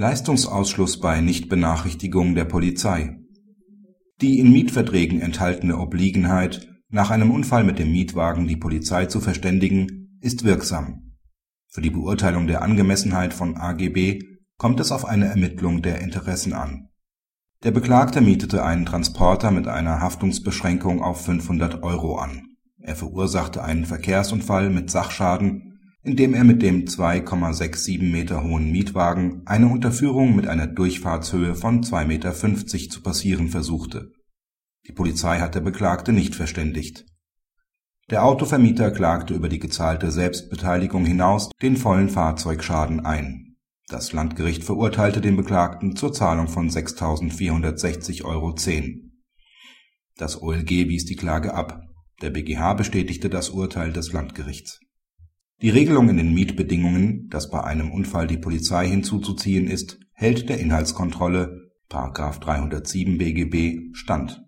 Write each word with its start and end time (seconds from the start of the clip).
Leistungsausschluss 0.00 0.98
bei 0.98 1.20
Nichtbenachrichtigung 1.20 2.34
der 2.34 2.46
Polizei 2.46 3.18
Die 4.22 4.38
in 4.38 4.50
Mietverträgen 4.50 5.20
enthaltene 5.20 5.76
Obliegenheit, 5.76 6.66
nach 6.88 7.10
einem 7.10 7.30
Unfall 7.30 7.64
mit 7.64 7.78
dem 7.78 7.92
Mietwagen 7.92 8.48
die 8.48 8.56
Polizei 8.56 9.04
zu 9.04 9.20
verständigen, 9.20 10.18
ist 10.22 10.42
wirksam. 10.42 11.16
Für 11.68 11.82
die 11.82 11.90
Beurteilung 11.90 12.46
der 12.46 12.62
Angemessenheit 12.62 13.34
von 13.34 13.58
AGB 13.58 14.20
kommt 14.56 14.80
es 14.80 14.90
auf 14.90 15.04
eine 15.04 15.26
Ermittlung 15.26 15.82
der 15.82 16.00
Interessen 16.00 16.54
an. 16.54 16.88
Der 17.62 17.70
Beklagte 17.70 18.22
mietete 18.22 18.64
einen 18.64 18.86
Transporter 18.86 19.50
mit 19.50 19.68
einer 19.68 20.00
Haftungsbeschränkung 20.00 21.02
auf 21.02 21.26
500 21.26 21.82
Euro 21.82 22.16
an. 22.16 22.56
Er 22.78 22.96
verursachte 22.96 23.62
einen 23.62 23.84
Verkehrsunfall 23.84 24.70
mit 24.70 24.90
Sachschaden 24.90 25.69
indem 26.02 26.32
er 26.32 26.44
mit 26.44 26.62
dem 26.62 26.84
2,67 26.86 28.10
Meter 28.10 28.42
hohen 28.42 28.72
Mietwagen 28.72 29.42
eine 29.44 29.68
Unterführung 29.68 30.34
mit 30.34 30.46
einer 30.46 30.66
Durchfahrtshöhe 30.66 31.54
von 31.54 31.82
2,50 31.82 32.06
Meter 32.06 32.90
zu 32.90 33.02
passieren 33.02 33.48
versuchte. 33.48 34.12
Die 34.86 34.92
Polizei 34.92 35.40
hat 35.40 35.54
der 35.54 35.60
Beklagte 35.60 36.12
nicht 36.12 36.34
verständigt. 36.34 37.04
Der 38.08 38.24
Autovermieter 38.24 38.90
klagte 38.90 39.34
über 39.34 39.48
die 39.48 39.58
gezahlte 39.58 40.10
Selbstbeteiligung 40.10 41.04
hinaus 41.04 41.50
den 41.62 41.76
vollen 41.76 42.08
Fahrzeugschaden 42.08 43.00
ein. 43.00 43.56
Das 43.88 44.12
Landgericht 44.12 44.64
verurteilte 44.64 45.20
den 45.20 45.36
Beklagten 45.36 45.96
zur 45.96 46.12
Zahlung 46.12 46.48
von 46.48 46.70
6.460,10 46.70 48.24
Euro. 48.24 48.54
Das 50.16 50.40
OLG 50.40 50.70
wies 50.88 51.04
die 51.04 51.16
Klage 51.16 51.54
ab. 51.54 51.82
Der 52.22 52.30
BGH 52.30 52.74
bestätigte 52.74 53.28
das 53.30 53.50
Urteil 53.50 53.92
des 53.92 54.12
Landgerichts 54.12 54.80
die 55.62 55.70
Regelung 55.70 56.08
in 56.08 56.16
den 56.16 56.32
Mietbedingungen, 56.32 57.28
dass 57.28 57.50
bei 57.50 57.62
einem 57.62 57.90
Unfall 57.90 58.26
die 58.26 58.38
Polizei 58.38 58.88
hinzuzuziehen 58.88 59.66
ist, 59.66 59.98
hält 60.12 60.48
der 60.48 60.58
Inhaltskontrolle§ 60.58 61.70
307 62.40 63.18
BGB 63.18 63.94
stand. 63.94 64.42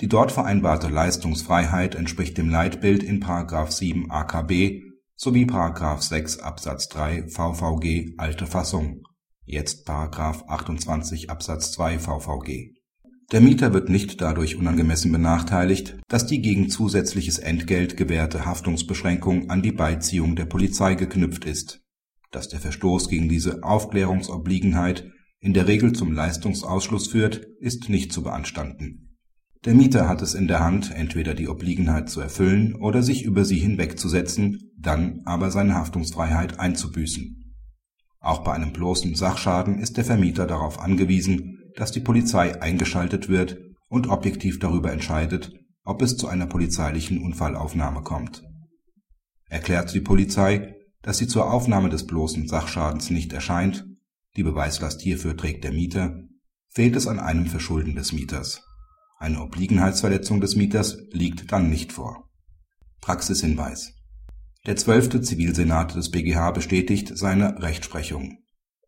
Die 0.00 0.08
dort 0.08 0.32
vereinbarte 0.32 0.88
Leistungsfreiheit 0.88 1.94
entspricht 1.94 2.38
dem 2.38 2.50
Leitbild 2.50 3.02
in§ 3.02 3.22
7 3.70 4.10
AKB 4.10 4.82
sowie§ 5.14 5.44
6 6.02 6.38
Absatz 6.40 6.88
3 6.88 7.28
VVG 7.28 8.14
alte 8.16 8.46
Fassung 8.46 9.02
(jetzt§ 9.44 9.88
28 10.48 11.30
Absatz 11.30 11.72
2 11.72 11.98
VVG 11.98 12.79
der 13.32 13.40
Mieter 13.40 13.72
wird 13.72 13.88
nicht 13.88 14.20
dadurch 14.20 14.56
unangemessen 14.56 15.12
benachteiligt, 15.12 15.96
dass 16.08 16.26
die 16.26 16.40
gegen 16.40 16.68
zusätzliches 16.68 17.38
Entgelt 17.38 17.96
gewährte 17.96 18.44
Haftungsbeschränkung 18.44 19.50
an 19.50 19.62
die 19.62 19.70
Beiziehung 19.70 20.34
der 20.34 20.46
Polizei 20.46 20.96
geknüpft 20.96 21.44
ist. 21.44 21.80
Dass 22.32 22.48
der 22.48 22.58
Verstoß 22.58 23.08
gegen 23.08 23.28
diese 23.28 23.62
Aufklärungsobliegenheit 23.62 25.10
in 25.38 25.54
der 25.54 25.68
Regel 25.68 25.92
zum 25.92 26.12
Leistungsausschluss 26.12 27.08
führt, 27.08 27.36
ist 27.60 27.88
nicht 27.88 28.12
zu 28.12 28.22
beanstanden. 28.22 29.16
Der 29.64 29.74
Mieter 29.74 30.08
hat 30.08 30.22
es 30.22 30.34
in 30.34 30.48
der 30.48 30.60
Hand, 30.60 30.90
entweder 30.92 31.34
die 31.34 31.48
Obliegenheit 31.48 32.08
zu 32.08 32.20
erfüllen 32.20 32.74
oder 32.74 33.02
sich 33.02 33.24
über 33.24 33.44
sie 33.44 33.58
hinwegzusetzen, 33.58 34.72
dann 34.76 35.20
aber 35.24 35.50
seine 35.50 35.74
Haftungsfreiheit 35.74 36.58
einzubüßen. 36.58 37.54
Auch 38.18 38.42
bei 38.42 38.52
einem 38.52 38.72
bloßen 38.72 39.14
Sachschaden 39.14 39.78
ist 39.78 39.96
der 39.98 40.04
Vermieter 40.04 40.46
darauf 40.46 40.80
angewiesen 40.80 41.59
dass 41.76 41.92
die 41.92 42.00
Polizei 42.00 42.60
eingeschaltet 42.60 43.28
wird 43.28 43.58
und 43.88 44.08
objektiv 44.08 44.58
darüber 44.58 44.92
entscheidet, 44.92 45.52
ob 45.84 46.02
es 46.02 46.16
zu 46.16 46.28
einer 46.28 46.46
polizeilichen 46.46 47.22
Unfallaufnahme 47.22 48.02
kommt. 48.02 48.42
Erklärt 49.48 49.92
die 49.94 50.00
Polizei, 50.00 50.76
dass 51.02 51.18
sie 51.18 51.26
zur 51.26 51.52
Aufnahme 51.52 51.88
des 51.88 52.06
bloßen 52.06 52.46
Sachschadens 52.46 53.10
nicht 53.10 53.32
erscheint, 53.32 53.86
die 54.36 54.42
Beweislast 54.42 55.00
hierfür 55.00 55.36
trägt 55.36 55.64
der 55.64 55.72
Mieter, 55.72 56.22
fehlt 56.68 56.94
es 56.94 57.08
an 57.08 57.18
einem 57.18 57.46
Verschulden 57.46 57.96
des 57.96 58.12
Mieters. 58.12 58.62
Eine 59.18 59.42
Obliegenheitsverletzung 59.42 60.40
des 60.40 60.56
Mieters 60.56 60.98
liegt 61.10 61.50
dann 61.52 61.68
nicht 61.68 61.92
vor. 61.92 62.30
Praxishinweis 63.00 63.94
Der 64.66 64.76
zwölfte 64.76 65.20
Zivilsenat 65.20 65.96
des 65.96 66.10
BGH 66.10 66.52
bestätigt 66.52 67.16
seine 67.16 67.60
Rechtsprechung. 67.60 68.38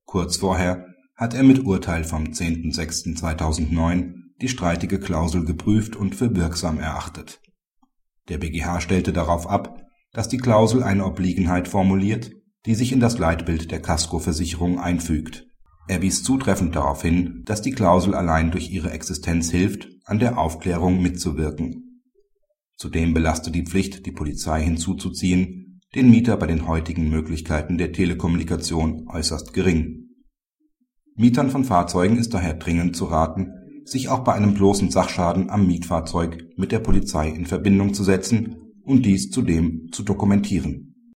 Kurz 0.04 0.36
vorher 0.36 0.91
hat 1.22 1.34
er 1.34 1.44
mit 1.44 1.64
Urteil 1.64 2.02
vom 2.02 2.24
10.06.2009 2.24 4.14
die 4.40 4.48
streitige 4.48 4.98
Klausel 4.98 5.44
geprüft 5.44 5.94
und 5.94 6.16
für 6.16 6.34
wirksam 6.34 6.80
erachtet. 6.80 7.40
Der 8.28 8.38
BGH 8.38 8.80
stellte 8.80 9.12
darauf 9.12 9.48
ab, 9.48 9.84
dass 10.10 10.28
die 10.28 10.38
Klausel 10.38 10.82
eine 10.82 11.06
Obliegenheit 11.06 11.68
formuliert, 11.68 12.32
die 12.66 12.74
sich 12.74 12.90
in 12.90 12.98
das 12.98 13.18
Leitbild 13.18 13.70
der 13.70 13.80
Kaskoversicherung 13.80 14.80
einfügt. 14.80 15.46
Er 15.86 16.02
wies 16.02 16.24
zutreffend 16.24 16.74
darauf 16.74 17.02
hin, 17.02 17.42
dass 17.44 17.62
die 17.62 17.70
Klausel 17.70 18.16
allein 18.16 18.50
durch 18.50 18.72
ihre 18.72 18.90
Existenz 18.90 19.48
hilft, 19.48 19.86
an 20.04 20.18
der 20.18 20.38
Aufklärung 20.38 21.00
mitzuwirken. 21.00 22.02
Zudem 22.76 23.14
belastet 23.14 23.54
die 23.54 23.64
Pflicht, 23.64 24.06
die 24.06 24.12
Polizei 24.12 24.60
hinzuzuziehen, 24.64 25.80
den 25.94 26.10
Mieter 26.10 26.36
bei 26.36 26.48
den 26.48 26.66
heutigen 26.66 27.10
Möglichkeiten 27.10 27.78
der 27.78 27.92
Telekommunikation 27.92 29.06
äußerst 29.08 29.52
gering 29.52 30.01
Mietern 31.16 31.50
von 31.50 31.64
Fahrzeugen 31.64 32.16
ist 32.16 32.32
daher 32.34 32.54
dringend 32.54 32.96
zu 32.96 33.04
raten, 33.04 33.52
sich 33.84 34.08
auch 34.08 34.20
bei 34.20 34.32
einem 34.32 34.54
bloßen 34.54 34.90
Sachschaden 34.90 35.50
am 35.50 35.66
Mietfahrzeug 35.66 36.44
mit 36.56 36.72
der 36.72 36.78
Polizei 36.78 37.28
in 37.28 37.46
Verbindung 37.46 37.94
zu 37.94 38.04
setzen 38.04 38.56
und 38.84 39.04
dies 39.04 39.30
zudem 39.30 39.88
zu 39.92 40.02
dokumentieren 40.02 40.91